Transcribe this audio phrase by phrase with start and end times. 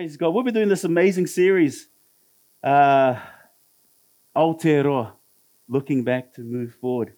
[0.00, 0.30] Praise God.
[0.30, 1.86] We'll be doing this amazing series,
[2.64, 3.16] uh,
[4.34, 5.12] Aotearoa,
[5.68, 7.12] looking back to move forward.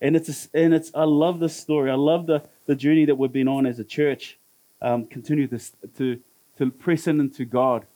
[0.00, 1.90] And it's, a, and it's, I love this story.
[1.90, 4.38] I love the, the journey that we've been on as a church.
[4.80, 5.58] Um, continue to,
[5.98, 6.20] to,
[6.58, 7.86] to press in into God.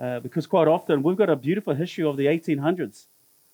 [0.00, 3.04] Uh, because quite often we've got a beautiful history of the 1800s,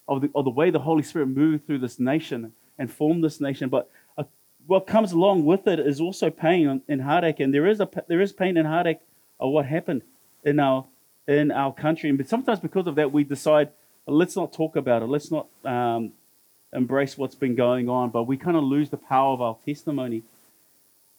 [0.08, 3.42] of the, of the way the Holy Spirit moved through this nation and formed this
[3.42, 3.68] nation.
[3.68, 4.24] But uh,
[4.66, 7.40] what comes along with it is also pain and heartache.
[7.40, 9.00] And there is, a, there is pain and heartache
[9.38, 10.00] of what happened
[10.44, 10.84] in our,
[11.26, 12.10] in our country.
[12.10, 13.70] And sometimes because of that, we decide,
[14.06, 15.06] let's not talk about it.
[15.06, 16.12] Let's not um,
[16.72, 18.10] embrace what's been going on.
[18.10, 20.22] But we kind of lose the power of our testimony.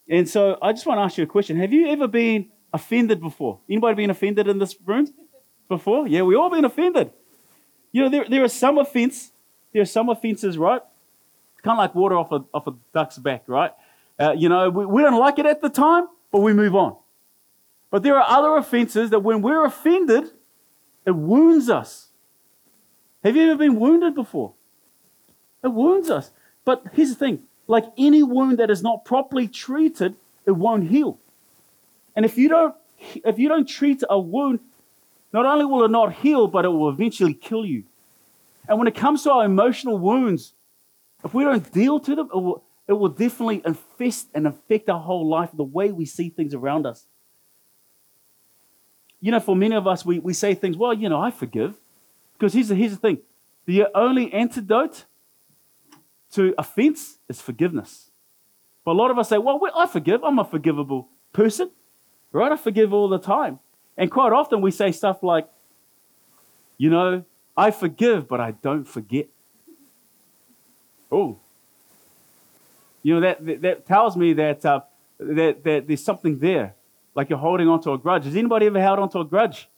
[0.10, 1.58] And so I just want to ask you a question.
[1.58, 3.60] Have you ever been offended before?
[3.70, 5.08] Anybody been offended in this room
[5.68, 6.08] before?
[6.08, 7.12] Yeah, we all been offended.
[7.92, 9.32] You know, there, there are some offense,
[9.74, 10.82] there are some offenses, right?
[11.64, 13.72] Kind of like water off a, off a duck's back, right?
[14.20, 16.98] Uh, you know, we, we don't like it at the time, but we move on.
[17.96, 20.26] But there are other offenses that when we're offended,
[21.06, 22.10] it wounds us.
[23.24, 24.52] Have you ever been wounded before?
[25.64, 26.32] It wounds us.
[26.66, 31.20] But here's the thing like any wound that is not properly treated, it won't heal.
[32.18, 34.60] And if you don't, if you don't treat a wound,
[35.32, 37.86] not only will it not heal, but it will eventually kill you.
[38.68, 40.52] And when it comes to our emotional wounds,
[41.24, 45.00] if we don't deal to them, it will, it will definitely infest and affect our
[45.00, 47.06] whole life, the way we see things around us.
[49.26, 51.74] You know, for many of us, we, we say things, well, you know, I forgive.
[52.34, 53.18] Because here's the, here's the thing
[53.66, 55.06] the only antidote
[56.34, 58.12] to offense is forgiveness.
[58.84, 60.24] But a lot of us say, well, I forgive.
[60.24, 61.72] I'm a forgivable person,
[62.32, 62.52] right?
[62.52, 63.58] I forgive all the time.
[63.98, 65.48] And quite often we say stuff like,
[66.78, 67.26] you know,
[67.58, 69.26] I forgive, but I don't forget.
[71.12, 71.40] Oh.
[73.02, 74.82] You know, that, that, that tells me that, uh,
[75.18, 76.76] that, that there's something there,
[77.16, 78.26] like you're holding onto a grudge.
[78.26, 79.70] Has anybody ever held onto a grudge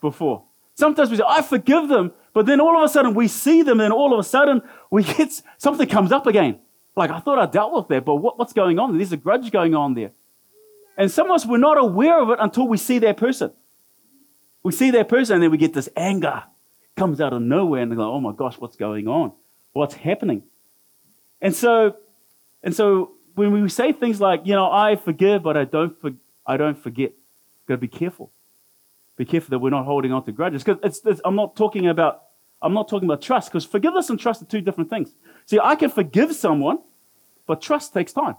[0.00, 0.44] before?
[0.74, 3.80] Sometimes we say, I forgive them, but then all of a sudden we see them,
[3.80, 6.58] and all of a sudden we get something comes up again.
[6.96, 8.96] Like, I thought I dealt with that, but what, what's going on?
[8.96, 10.10] There's a grudge going on there.
[10.96, 13.52] And some of us, we're not aware of it until we see that person.
[14.62, 16.42] We see that person, and then we get this anger
[16.96, 19.32] comes out of nowhere, and they go, oh my gosh, what's going on?
[19.72, 20.42] What's happening?
[21.40, 21.96] And so,
[22.62, 26.10] and so when we say things like, you know, I forgive, but I don't, for,
[26.50, 27.12] I don't forget,
[27.68, 28.32] got to be careful.
[29.16, 30.64] Be careful that we're not holding on to grudges.
[30.64, 32.22] Because I'm not talking about
[32.62, 35.14] I'm not talking about trust, because forgiveness and trust are two different things.
[35.46, 36.78] See, I can forgive someone,
[37.46, 38.36] but trust takes time.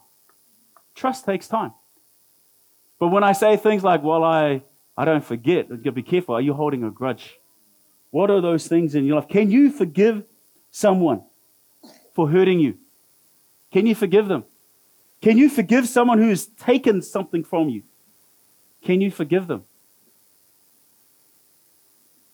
[0.94, 1.72] Trust takes time.
[2.99, 4.61] But when I say things like, well, I,
[4.95, 6.35] I don't forget, be careful.
[6.35, 7.39] Are you holding a grudge?
[8.11, 9.28] What are those things in your life?
[9.28, 10.23] Can you forgive
[10.69, 11.23] someone
[12.13, 12.78] for hurting you?
[13.72, 14.43] Can you forgive them?
[15.22, 17.83] Can you forgive someone who has taken something from you?
[18.83, 19.63] Can you forgive them?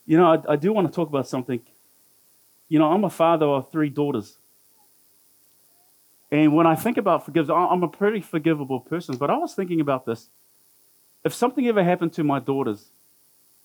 [0.05, 1.59] You know, I, I do want to talk about something.
[2.69, 4.37] You know, I'm a father of three daughters.
[6.31, 9.17] And when I think about forgiveness, I'm a pretty forgivable person.
[9.17, 10.29] But I was thinking about this.
[11.23, 12.85] If something ever happened to my daughters,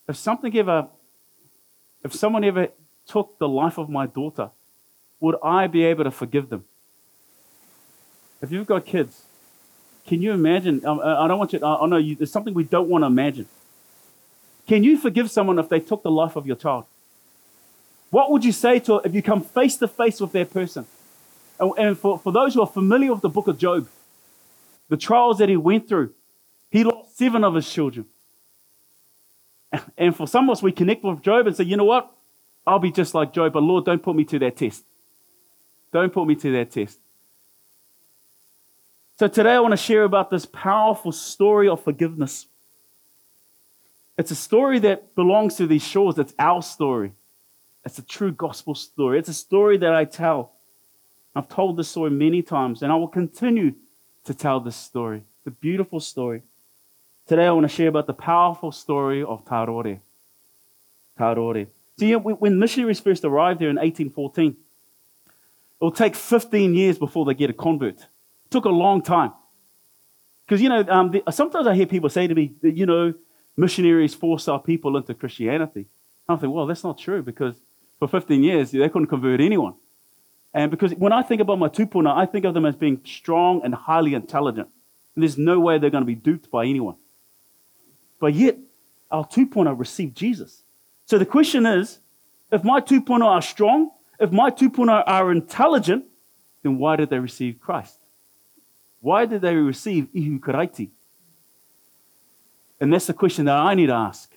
[0.09, 0.89] if something ever,
[2.05, 2.69] if someone ever
[3.07, 4.51] took the life of my daughter,
[5.21, 6.65] would I be able to forgive them?
[8.41, 9.23] If you've got kids,
[10.07, 10.85] can you imagine?
[10.85, 13.47] Um, I don't want you, I know you, there's something we don't want to imagine.
[14.67, 16.87] Can you forgive someone if they took the life of your child?
[18.11, 20.87] What would you say to if you come face to face with that person?
[21.59, 23.89] And for, for those who are familiar with the book of Job,
[24.89, 26.13] the trials that he went through,
[26.71, 28.07] he lost seven of his children.
[29.97, 32.13] And for some of us, we connect with Job and say, you know what?
[32.67, 34.85] I'll be just like Job, but Lord, don't put me to that test.
[35.93, 36.99] Don't put me to that test.
[39.19, 42.47] So today I want to share about this powerful story of forgiveness.
[44.17, 46.19] It's a story that belongs to these shores.
[46.19, 47.13] It's our story.
[47.85, 49.19] It's a true gospel story.
[49.19, 50.53] It's a story that I tell.
[51.35, 53.75] I've told this story many times, and I will continue
[54.25, 55.23] to tell this story.
[55.45, 56.43] The beautiful story.
[57.27, 60.01] Today, I want to share about the powerful story of Tarore.
[61.19, 61.67] Tarore.
[61.99, 64.55] See, when missionaries first arrived there in 1814, it
[65.81, 68.07] will take 15 years before they get a convert.
[68.53, 69.33] Took a long time.
[70.45, 73.15] Because, you know, um, the, sometimes I hear people say to me, you know,
[73.57, 75.87] missionaries force our people into Christianity.
[76.29, 77.57] I think, well, that's not true because
[77.99, 79.75] for 15 years they couldn't convert anyone.
[80.55, 83.63] And because when I think about my tupuna, I think of them as being strong
[83.65, 84.69] and highly intelligent.
[85.15, 86.97] And there's no way they're going to be duped by anyone.
[88.21, 88.59] But yet,
[89.11, 90.63] our tupuna received Jesus.
[91.07, 91.99] So the question is
[92.51, 93.91] if my tupuna are strong,
[94.21, 96.05] if my tupuna are intelligent,
[96.63, 97.99] then why did they receive Christ?
[99.03, 100.89] Why did they receive ihu karaiti?
[102.81, 104.33] And that's the question that I need to ask.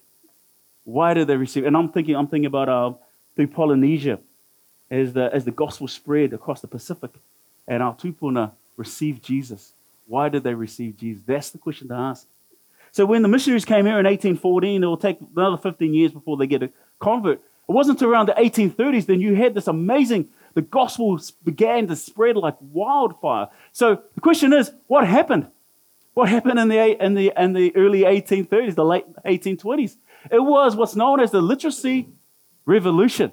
[0.83, 1.65] Why did they receive?
[1.65, 2.93] And I'm thinking, I'm thinking about uh,
[3.35, 4.19] through Polynesia,
[4.91, 7.11] as the, as the gospel spread across the Pacific,
[7.67, 9.71] and our tupuna received Jesus.
[10.07, 11.23] Why did they receive Jesus?
[11.25, 12.27] That's the question to ask.
[12.91, 16.37] So when the missionaries came here in 1814, it will take another 15 years before
[16.37, 16.69] they get a
[16.99, 17.39] convert.
[17.67, 22.37] It wasn't around the 1830s, then you had this amazing, the gospel began to spread
[22.37, 23.49] like wildfire.
[23.71, 25.47] So the question is, what happened?
[26.15, 29.97] What happened in the, in the, in the early 1830s, the late 1820s?
[30.31, 32.07] It was what's known as the literacy
[32.65, 33.31] revolution.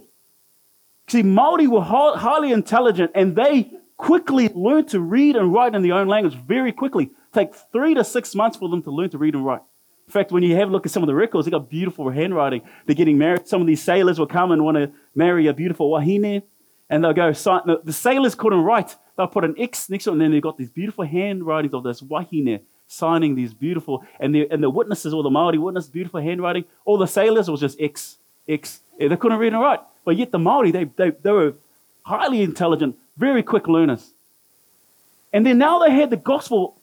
[1.08, 5.94] See, Maori were highly intelligent and they quickly learned to read and write in their
[5.94, 7.10] own language very quickly.
[7.32, 9.62] Take three to six months for them to learn to read and write.
[10.08, 12.10] In fact, when you have a look at some of the records, they got beautiful
[12.10, 12.62] handwriting.
[12.84, 13.46] They're getting married.
[13.46, 16.42] Some of these sailors will come and want to marry a beautiful wahine,
[16.92, 17.62] and they'll go sign.
[17.82, 18.94] The sailors couldn't write.
[19.16, 21.82] They'll put an X next to it, and then they've got these beautiful handwritings of
[21.82, 26.20] this wahine signing these beautiful, and the, and the witnesses, all the Maori witnesses, beautiful
[26.20, 26.64] handwriting.
[26.84, 28.80] All the sailors was just X, X.
[28.98, 29.80] They couldn't read and write.
[30.04, 31.54] But yet the Maori, they, they, they were
[32.02, 34.10] highly intelligent, very quick learners.
[35.32, 36.76] And then now they had the gospel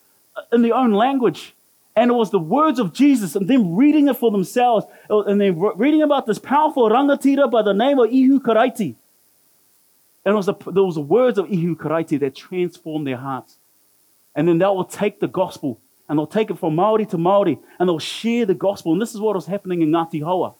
[0.51, 1.53] in their own language.
[1.95, 4.87] And it was the words of Jesus and them reading it for themselves.
[5.09, 8.95] And then reading about this powerful rangatira by the name of Ihu Karaiti.
[10.25, 13.57] And it was the, the words of Ihu Karaiti that transformed their hearts.
[14.35, 17.57] And then they will take the gospel and they'll take it from Maori to Maori
[17.77, 18.93] and they'll share the gospel.
[18.93, 20.53] And this is what was happening in Ngati Haua.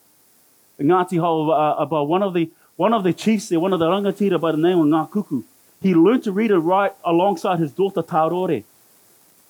[0.78, 3.78] In Ngati Haua, uh, about one of the one of the chiefs there, one of
[3.78, 5.44] the rangatira by the name of Ngā
[5.80, 8.64] he learned to read and write alongside his daughter Tarore.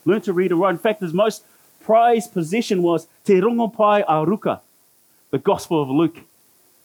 [0.05, 0.73] Learned to read and write.
[0.73, 1.45] In fact, his most
[1.81, 4.61] prized possession was Te Rongopai a Ruka,
[5.31, 6.19] the Gospel of Luke.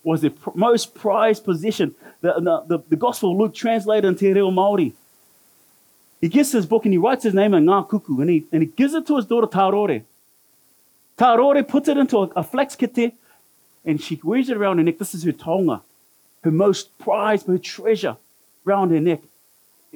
[0.06, 1.96] Was the pr- most prized possession.
[2.22, 4.94] The, the, the, Gospel of Luke translated into Reo Māori.
[6.22, 8.62] He gets his book and he writes his name in Ngā Kuku and he, and
[8.62, 10.04] he gives it to his daughter Tarore.
[11.18, 13.14] Tarore puts it into a, a flax kete
[13.84, 15.00] and she wears it around her neck.
[15.00, 15.82] This is her taonga
[16.46, 18.16] her most prized, her treasure
[18.64, 19.22] round her neck.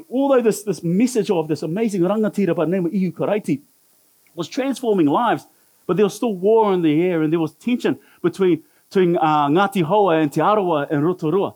[0.10, 3.62] Although this, this message of this amazing rangatira by the name of Ihu Karaiti
[4.36, 5.46] was transforming lives,
[5.86, 9.48] but there was still war in the air and there was tension between, between uh,
[9.48, 11.56] Ngati Haua and Te Arawa and Rotorua.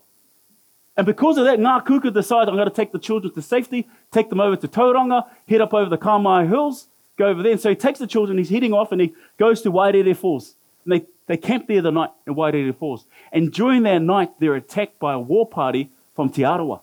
[0.95, 3.87] And because of that, Ngā Kuku decided, I'm going to take the children to safety,
[4.11, 6.87] take them over to Tauranga, head up over the Kaimai Hills,
[7.17, 7.53] go over there.
[7.53, 10.55] And so he takes the children, he's heading off, and he goes to Wairere Falls.
[10.85, 13.05] And they they camped there the night in Wairere Falls.
[13.31, 16.81] And during that night, they're attacked by a war party from Te Arawa.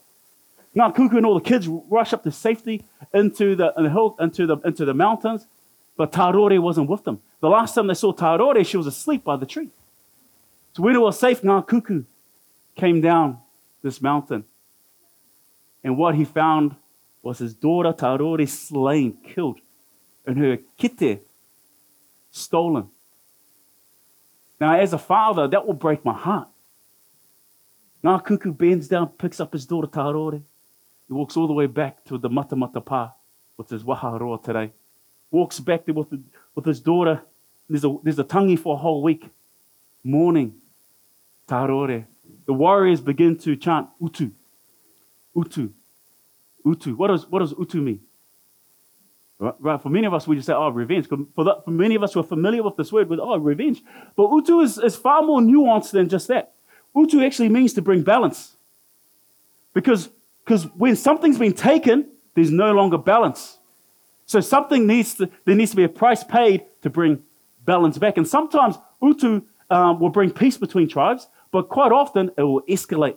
[0.74, 2.82] Ngā Kuku and all the kids rush up to safety
[3.14, 5.46] into the, in the hill, into the, into the mountains,
[5.96, 7.20] but Tarore wasn't with them.
[7.40, 9.68] The last time they saw Tarore, she was asleep by the tree.
[10.72, 12.04] So when it was safe, now, Kuku
[12.76, 13.38] came down
[13.82, 14.44] this mountain.
[15.82, 16.76] And what he found
[17.22, 19.60] was his daughter Tarore slain, killed,
[20.26, 21.20] and her kete
[22.30, 22.88] stolen.
[24.60, 26.48] Now, as a father, that will break my heart.
[28.04, 30.42] Ngā kuku bends down, picks up his daughter Tarore.
[31.08, 33.12] He walks all the way back to the Matamata Pa,
[33.56, 34.72] which is Waharoa today.
[35.30, 36.12] Walks back there with,
[36.54, 37.22] with his daughter.
[37.68, 39.28] There's a, there's a tangi for a whole week.
[40.02, 40.54] Mourning,
[41.46, 42.06] Tarore.
[42.46, 44.30] The warriors begin to chant Utu.
[45.36, 45.70] Utu.
[46.64, 46.94] Utu.
[46.96, 48.00] What does, what does Utu mean?
[49.38, 49.80] Right?
[49.80, 51.08] For many of us, we just say, oh, revenge.
[51.08, 53.82] For, for many of us who are familiar with this word, with, oh, revenge.
[54.14, 56.52] But utu is, is far more nuanced than just that.
[56.94, 58.56] Utu actually means to bring balance.
[59.72, 60.10] Because
[60.50, 63.58] because when something's been taken, there's no longer balance.
[64.26, 67.22] So something needs to, there needs to be a price paid to bring
[67.64, 68.16] balance back.
[68.16, 73.16] And sometimes utu um, will bring peace between tribes, but quite often it will escalate.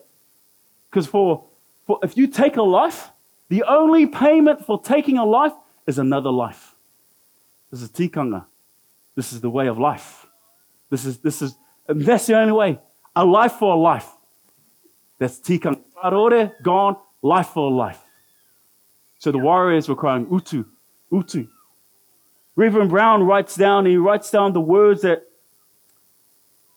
[0.89, 1.45] Because for,
[1.85, 3.09] for if you take a life,
[3.49, 5.53] the only payment for taking a life
[5.87, 6.75] is another life.
[7.71, 8.45] This is tikanga.
[9.15, 10.27] This is the way of life.
[10.89, 11.55] This is, this is,
[11.87, 12.79] that's the only way.
[13.15, 14.09] A life for a life.
[15.19, 15.81] That's tikanga.
[16.03, 17.99] Tarore, gone, life for a life.
[19.19, 20.65] So the warriors were crying, Utu,
[21.11, 21.47] Utu.
[22.55, 25.23] Reverend Brown writes down, he writes down the words that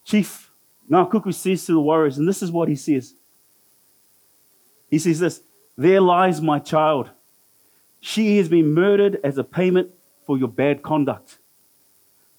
[0.07, 0.53] Chief
[0.89, 3.15] Ngākuku says to the warriors, and this is what he says.
[4.89, 5.43] He says this,
[5.77, 7.11] There lies my child.
[8.01, 9.91] She has been murdered as a payment
[10.25, 11.39] for your bad conduct.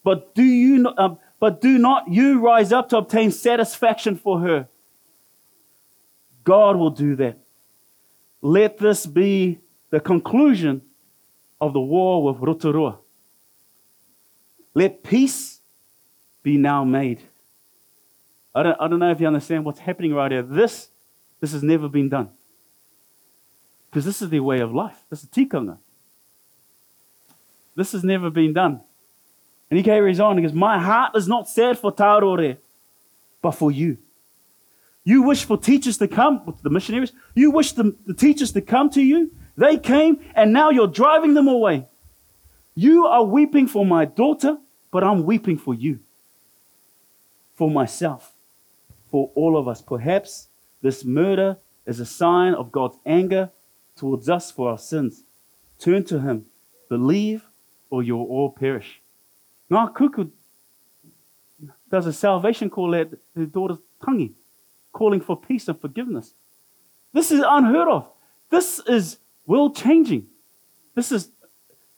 [0.02, 4.40] But do you not, um, but do not you rise up to obtain satisfaction for
[4.40, 4.70] her.
[6.46, 7.38] God will do that.
[8.42, 9.60] Let this be
[9.90, 10.84] the conclusion
[11.60, 13.00] of the war with Rotorua.
[14.74, 15.60] Let peace
[16.44, 17.27] be now made.
[18.58, 20.42] I don't, I don't know if you understand what's happening right here.
[20.42, 20.90] This,
[21.40, 22.30] this has never been done.
[23.90, 24.98] Because this is their way of life.
[25.12, 25.78] This is tikanga.
[27.76, 28.82] This has never been done.
[29.70, 30.38] And he carries on.
[30.38, 32.58] He goes, My heart is not sad for Tarore,
[33.44, 34.00] but for you.
[35.04, 37.12] You wish for teachers to come, the missionaries.
[37.36, 39.32] You wish the, the teachers to come to you.
[39.56, 41.86] They came, and now you're driving them away.
[42.74, 44.58] You are weeping for my daughter,
[44.92, 46.00] but I'm weeping for you,
[47.54, 48.34] for myself,
[49.18, 49.82] for all of us.
[49.82, 50.48] Perhaps
[50.84, 51.58] this murder
[51.88, 53.50] is a sign of God's anger
[53.96, 55.24] towards us for our sins.
[55.80, 56.46] Turn to Him,
[56.88, 57.44] believe,
[57.90, 59.02] or you'll all perish.
[59.72, 60.30] Ngā kuku
[61.90, 64.34] does a salvation call at her daughter's tangi,
[64.94, 66.36] calling for peace and forgiveness.
[67.12, 68.08] This is unheard of.
[68.52, 70.28] This is world changing.
[70.94, 71.32] This is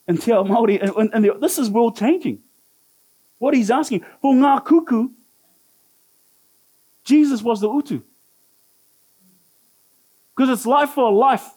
[0.07, 2.39] and Te Māori, and, and the, this is world changing.
[3.39, 5.11] What he's asking for ngā kuku,
[7.09, 8.03] Jesus was the utu.
[10.35, 11.49] Because it's life for life.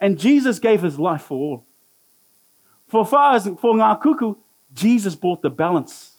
[0.00, 1.66] And Jesus gave his life for all.
[2.88, 4.36] For far as for ngā kuku,
[4.72, 6.12] Jesus brought the balance.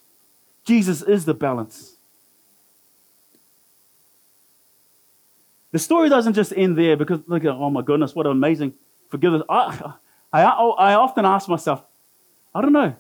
[0.64, 1.96] Jesus is the balance.
[5.72, 8.74] The story doesn't just end there because look at oh my goodness, what an amazing
[9.10, 9.42] forgiveness.
[9.50, 9.94] I,
[10.32, 11.82] I, I often ask myself,
[12.54, 12.96] I don't know,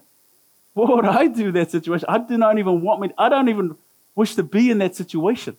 [0.73, 2.07] what would I do in that situation?
[2.09, 3.75] I do not even want me, I don't even
[4.19, 5.55] wish to be in that situation.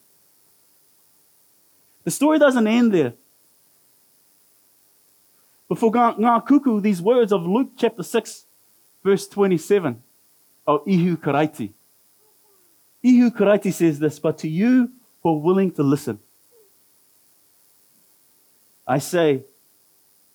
[2.05, 3.15] The story doesn't end there.
[5.67, 8.45] But for Ngā Kuku, these words of Luke chapter 6,
[9.03, 10.03] verse 27
[10.67, 11.73] of Ihu Karaiti.
[13.03, 14.91] Ihu Karaiti says this, but to you
[15.23, 16.19] who are willing to listen,
[18.87, 19.45] I say,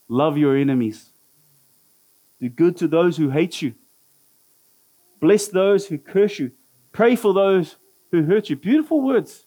[0.08, 1.10] love your enemies.
[2.42, 3.76] Do good to those who hate you.
[5.20, 6.52] Bless those who curse you.
[6.92, 7.76] Pray for those
[8.22, 8.56] who hurt you.
[8.56, 9.46] Beautiful words.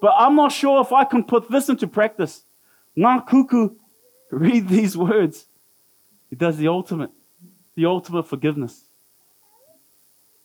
[0.00, 2.42] But I'm not sure if I can put this into practice.
[2.96, 3.74] Ngā kuku,
[4.30, 5.46] read these words.
[6.30, 7.10] He does the ultimate
[7.76, 8.84] the ultimate forgiveness.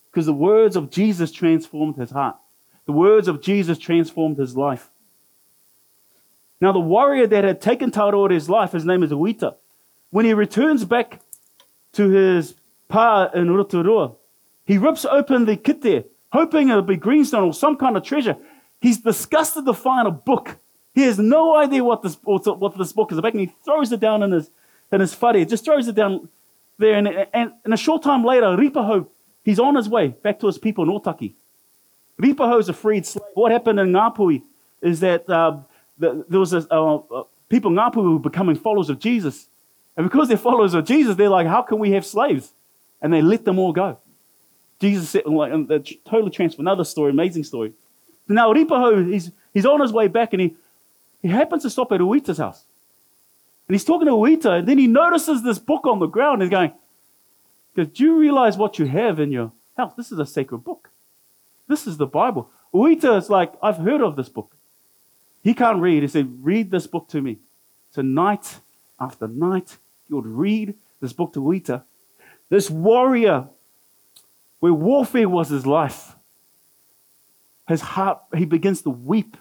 [0.09, 2.37] Because the words of Jesus transformed his heart.
[2.85, 4.89] The words of Jesus transformed his life.
[6.61, 9.55] Now, the warrior that had taken Tarore's life, his name is Uita.
[10.11, 11.19] When he returns back
[11.93, 12.55] to his
[12.87, 14.13] pa in Rotorua,
[14.65, 18.37] he rips open the kete, hoping it'll be greenstone or some kind of treasure.
[18.81, 20.57] He's disgusted to find a book.
[20.93, 23.99] He has no idea what this, what this book is about, and he throws it
[23.99, 24.49] down in his,
[24.91, 25.45] in his whare.
[25.45, 26.29] just throws it down
[26.77, 26.95] there.
[26.95, 29.07] And, and, and a short time later, Ripahau,
[29.43, 31.33] he's on his way back to his people in Otaki.
[32.21, 33.25] Ripahau's a freed slave.
[33.33, 34.41] What happened in Ngāpuhi
[34.81, 35.57] is that uh,
[35.97, 39.47] the, there was a, uh, people in Ngāpuhi who were becoming followers of Jesus.
[39.97, 42.53] And because they're followers of Jesus, they're like, how can we have slaves?
[43.01, 43.97] And they let them all go.
[44.79, 45.67] Jesus said, like, and
[46.05, 46.67] totally transformed.
[46.67, 47.74] Another story, amazing story.
[48.27, 50.55] Now, Ripahau, he's, he's on his way back and he,
[51.22, 52.65] he happens to stop at Uita's house.
[53.67, 56.41] And he's talking to Uita, and then he notices this book on the ground.
[56.41, 56.72] He's going,
[57.75, 59.94] Do you realize what you have in your house?
[59.98, 60.91] This is a sacred book.
[61.67, 62.51] This is the Bible.
[62.74, 64.55] Uita is like, I've heard of this book.
[65.44, 66.03] He can't read.
[66.03, 67.39] He said, Read this book to me.
[67.91, 68.60] So night
[69.00, 69.77] after night,
[70.08, 71.84] he would read this book to Uita.
[72.50, 73.48] This warrior,
[74.65, 76.15] where warfare was his life,
[77.67, 79.38] his heart, he begins to weep.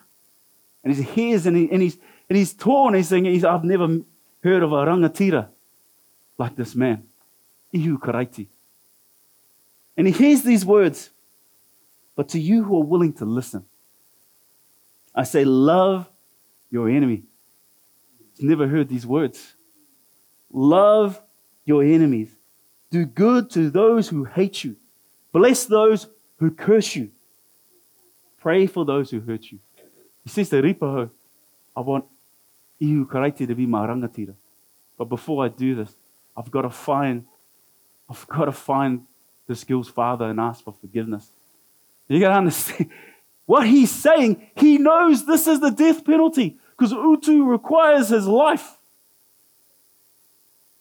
[0.82, 1.96] And he hears and, he, and, he's,
[2.28, 2.92] and he's torn.
[2.92, 4.00] He's saying, he's, I've never
[4.42, 5.48] heard of a rangatira
[6.36, 7.04] like this man,
[7.72, 8.48] Ihu Karaiti.
[9.96, 11.08] And he hears these words,
[12.16, 13.64] but to you who are willing to listen,
[15.14, 16.06] I say, love
[16.70, 17.22] your enemy.
[18.36, 19.54] He's never heard these words.
[20.52, 21.18] Love
[21.64, 22.28] your enemies.
[22.90, 24.76] Do good to those who hate you.
[25.34, 26.06] Bless those
[26.38, 27.10] who curse you.
[28.38, 29.58] Pray for those who hurt you.
[30.22, 31.10] He says to Ripahau,
[31.76, 32.04] I want
[32.78, 34.34] ihu karaiti to be my rangatira.
[34.96, 35.92] But before I do this,
[36.36, 37.26] I've got to find,
[38.08, 39.06] I've got to find
[39.48, 41.28] this girl's father and ask for forgiveness.
[42.06, 42.90] You got to understand
[43.46, 44.50] what he's saying.
[44.54, 48.76] He knows this is the death penalty because Utu requires his life.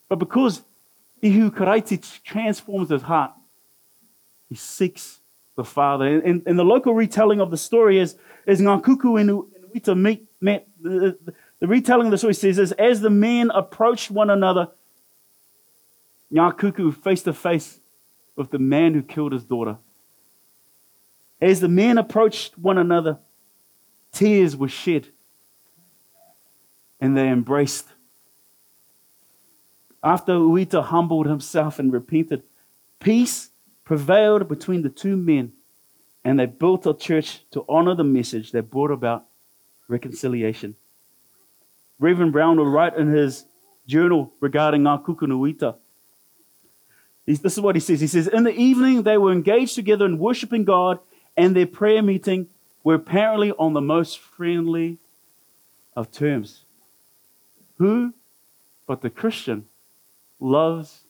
[0.08, 0.62] But because
[1.24, 3.32] Ihu Karaiti transforms his heart,
[4.54, 5.20] he seeks
[5.56, 6.06] the father.
[6.06, 9.30] And, and, the local retelling of the story is, is Ngakuku and
[9.74, 11.18] Uita meet, met, the,
[11.60, 14.70] the retelling of the story says this as the men approached one another,
[16.32, 17.80] Ngakuku face to face
[18.36, 19.78] with the man who killed his daughter.
[21.42, 23.18] As the men approached one another,
[24.12, 25.08] tears were shed
[27.02, 27.88] and they embraced.
[30.04, 32.44] After Uita humbled himself and repented,
[33.00, 33.50] peace
[33.86, 35.54] prevailed between the two men
[36.24, 39.26] and they built a church to honor the message that brought about
[39.88, 40.76] reconciliation.
[42.00, 43.46] Reverend Brown will write in his
[43.88, 45.76] journal regarding Ngā Kuku and Uita.
[47.26, 48.02] This is what he says.
[48.02, 51.00] He says, In the evening, they were engaged together in worshiping God,
[51.38, 52.48] and their prayer meeting
[52.84, 54.98] were apparently on the most friendly
[55.96, 56.66] of terms.
[57.78, 58.14] Who
[58.86, 59.66] but the Christian
[60.40, 61.02] loves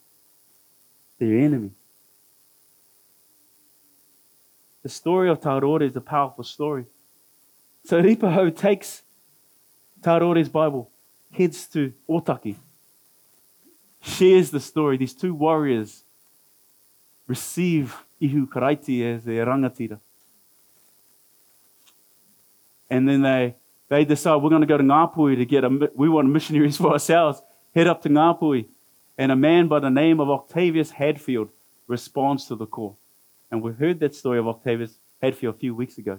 [1.20, 1.72] their enemy?
[4.84, 6.86] The story of Tarore is a powerful story.
[7.86, 9.02] So Ripahau takes
[10.02, 10.90] Tarore's Bible,
[11.32, 12.56] heads to Otaki,
[14.02, 14.98] shares the story.
[14.98, 16.04] These two warriors
[17.28, 20.00] receive Ihu Karaiti as their rangatira.
[22.90, 23.56] And then they,
[23.88, 26.92] they decide we're going to go to Ngāpuhi to get a, we want missionaries for
[26.92, 27.42] ourselves.
[27.74, 28.66] Head up to Ngāpuhi.
[29.18, 31.50] And a man by the name of Octavius Hadfield
[31.88, 32.98] responds to the call.
[33.54, 36.18] And we heard that story of Octavius Hadfield a few weeks ago.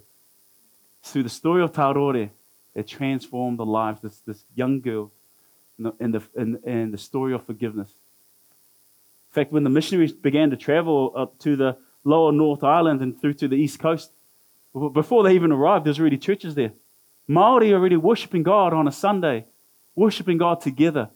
[1.03, 2.31] Through the story of Tarore,
[2.77, 5.11] it transformed the lives of this, this young girl
[5.99, 7.89] and the, in, in the story of forgiveness.
[7.89, 13.21] In fact, when the missionaries began to travel up to the lower North Island and
[13.21, 14.13] through to the East Coast,
[14.93, 16.71] before they even arrived, there's already churches there.
[17.27, 19.47] Maori already worshiping God on a Sunday,
[19.97, 21.11] worshiping God together,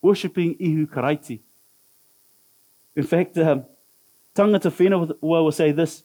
[0.00, 1.38] worshiping Ihu Karaiti.
[2.96, 3.66] In fact, um,
[4.34, 6.04] Tangata Whenua will say this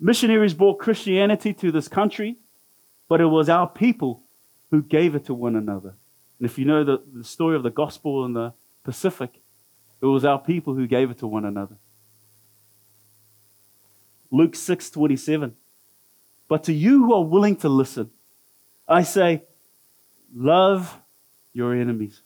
[0.00, 2.36] Missionaries brought Christianity to this country,
[3.08, 4.22] but it was our people
[4.70, 5.94] who gave it to one another.
[6.38, 9.40] And if you know the, the story of the gospel in the Pacific,
[10.00, 11.76] it was our people who gave it to one another.
[14.30, 15.54] Luke 6 27.
[16.48, 18.10] But to you who are willing to listen,
[18.88, 19.44] I say,
[20.34, 20.98] love
[21.52, 22.20] your enemies.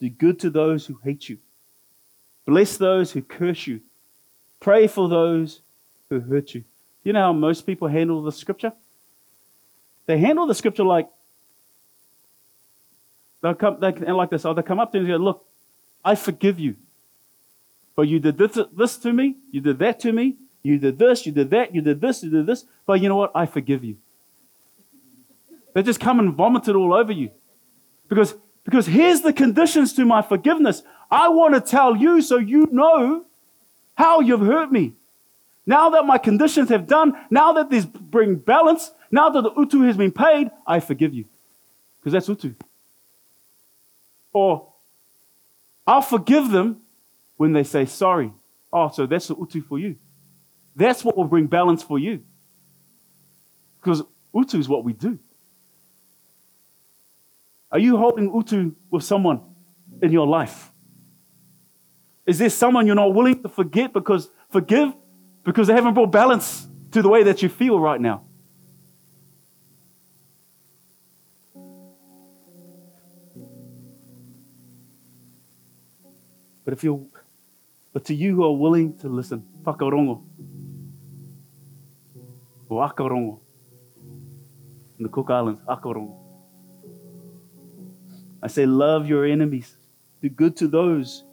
[0.00, 1.38] Do good to those who hate you.
[2.44, 3.80] Bless those who curse you.
[4.62, 5.60] Pray for those
[6.08, 6.62] who hurt you.
[7.02, 8.72] You know how most people handle the scripture?
[10.06, 11.08] They handle the scripture like
[13.42, 14.44] they'll come they, like this.
[14.44, 15.44] Oh, they come up to you and go, Look,
[16.04, 16.76] I forgive you.
[17.96, 21.26] But you did this, this to me, you did that to me, you did this,
[21.26, 22.64] you did that, you did this, you did this.
[22.86, 23.32] But you know what?
[23.34, 23.96] I forgive you.
[25.74, 27.32] They just come and vomit it all over you.
[28.08, 30.84] Because, because here's the conditions to my forgiveness.
[31.10, 33.26] I want to tell you so you know
[34.02, 34.94] how you've hurt me.
[35.64, 39.82] Now that my conditions have done, now that there's bring balance, now that the utu
[39.82, 41.26] has been paid, I forgive you.
[42.00, 42.54] Because that's utu.
[44.32, 44.66] Or
[45.86, 46.80] I'll forgive them
[47.36, 48.32] when they say sorry.
[48.72, 49.94] Oh, so that's the utu for you.
[50.74, 52.24] That's what will bring balance for you.
[53.80, 54.02] Because
[54.34, 55.16] utu is what we do.
[57.70, 59.42] Are you holding utu with someone
[60.02, 60.71] in your life?
[62.26, 64.92] Is there someone you're not willing to forget because forgive
[65.44, 68.24] because they haven't brought balance to the way that you feel right now?
[76.64, 77.04] But if you're
[77.92, 80.22] but to you who are willing to listen, whakarongo,
[82.68, 83.40] or akarongo,
[84.98, 86.16] in the Cook Islands, akarongo.
[88.42, 89.76] I say, love your enemies.
[90.22, 91.24] Do good to those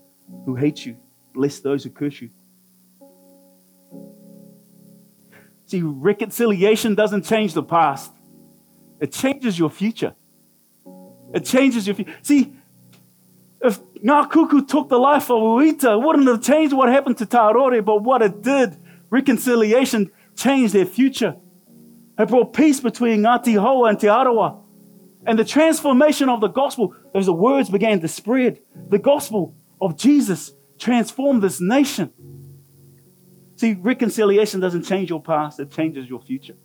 [0.46, 0.98] who hate you.
[1.34, 2.30] Bless those who curse you.
[5.66, 8.12] See, reconciliation doesn't change the past,
[9.00, 10.16] it changes your future.
[11.32, 12.12] It changes your future.
[12.24, 12.54] See,
[13.62, 17.26] if Ngā Kuku took the life of Uita, it wouldn't have changed what happened to
[17.26, 18.76] Tarore, but what it did,
[19.10, 21.36] reconciliation, changed their future.
[22.18, 24.64] It brought peace between Ngāti Hauā and Te Arawa.
[25.26, 29.98] And the transformation of the gospel, as the words began to spread, the gospel of
[29.98, 32.12] Jesus transformed this nation.
[33.56, 36.56] See, reconciliation doesn't change your past, it changes your future.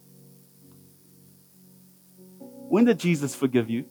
[2.68, 3.85] When did Jesus forgive you?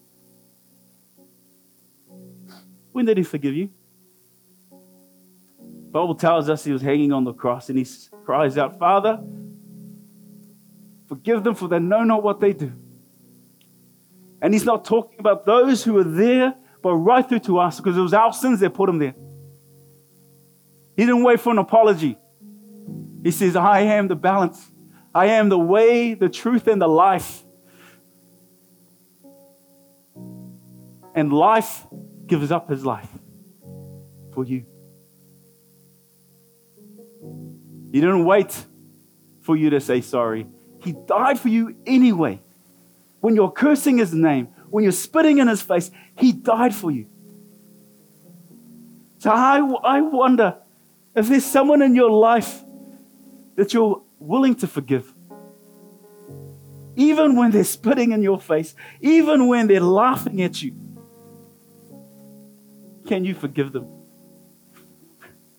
[2.91, 3.69] When did he forgive you?
[5.59, 7.85] The Bible tells us he was hanging on the cross and he
[8.25, 9.21] cries out, Father,
[11.07, 12.71] forgive them for they know not what they do.
[14.41, 17.97] And he's not talking about those who were there, but right through to us because
[17.97, 19.15] it was our sins that put him there.
[20.97, 22.17] He didn't wait for an apology.
[23.23, 24.69] He says, I am the balance.
[25.15, 27.41] I am the way, the truth, and the life.
[31.15, 31.87] And life
[32.27, 33.09] gives up his life
[34.33, 34.65] for you.
[37.93, 38.65] He didn't wait
[39.41, 40.47] for you to say sorry.
[40.81, 42.41] He died for you anyway.
[43.21, 47.05] When you're cursing his name, when you're spitting in his face, he died for you.
[49.19, 50.55] So I, I wonder
[51.15, 52.59] if there's someone in your life
[53.55, 55.13] that you're willing to forgive.
[56.95, 60.73] Even when they're spitting in your face, even when they're laughing at you,
[63.05, 63.87] can you forgive them?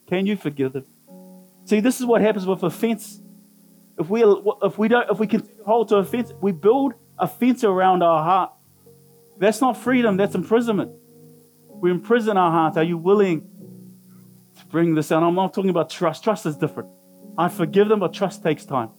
[0.08, 0.86] Can you forgive them?
[1.66, 3.20] See, this is what happens with offense.
[3.96, 4.24] If we
[4.60, 8.24] if we don't if we can hold to offense, we build a fence around our
[8.24, 8.53] heart.
[9.38, 10.92] That's not freedom, that's imprisonment.
[11.68, 12.76] We imprison our hearts.
[12.76, 13.48] Are you willing
[14.58, 15.22] to bring this out?
[15.22, 16.24] I'm not talking about trust.
[16.24, 16.88] Trust is different.
[17.36, 18.90] I forgive them, but trust takes time.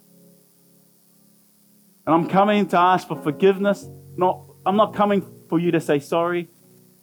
[2.05, 3.87] And I'm coming to ask for forgiveness.
[4.17, 6.49] Not, I'm not coming for you to say sorry.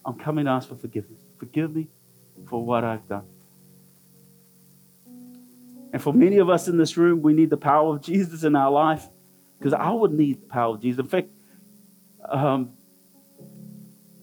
[0.04, 1.20] I'm coming to ask for forgiveness.
[1.38, 1.88] Forgive me
[2.48, 3.24] for what I've done.
[5.92, 8.56] And for many of us in this room, we need the power of Jesus in
[8.56, 9.06] our life
[9.58, 11.00] because I would need the power of Jesus.
[11.00, 11.28] In fact,
[12.28, 12.72] um,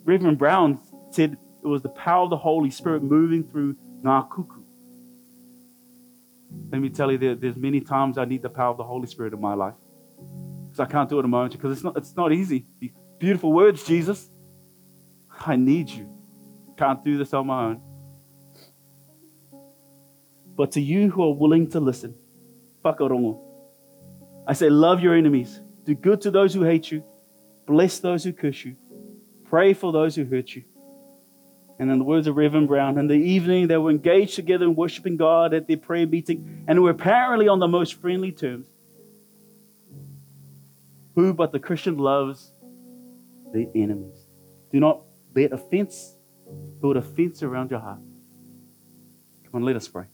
[0.10, 0.80] Reverend Brown
[1.12, 4.64] said it was the power of the Holy Spirit moving through Ngakuku.
[6.72, 9.06] Let me tell you, there, there's many times I need the power of the Holy
[9.06, 9.76] Spirit in my life.
[10.66, 12.66] Because I can't do it a moment because it's not, it's not easy.
[13.20, 14.32] Beautiful words, Jesus.
[15.46, 16.10] I need you.
[16.76, 17.82] Can't do this on my own.
[20.56, 22.16] But to you who are willing to listen,
[22.84, 23.40] whakarongo,
[24.48, 25.62] I say, love your enemies.
[25.84, 27.04] Do good to those who hate you.
[27.68, 28.76] Bless those who curse you.
[29.50, 30.64] Pray for those who hurt you.
[31.80, 34.76] And in the words of Reverend Brown, in the evening they were engaged together in
[34.76, 38.68] worshiping God at their prayer meeting and were apparently on the most friendly terms.
[41.16, 42.52] Who but the Christian loves
[43.52, 44.28] their enemies?
[44.72, 45.02] Do not
[45.36, 46.16] let offense
[46.82, 48.00] build a fence around your heart.
[49.46, 50.06] Come on, let us pray.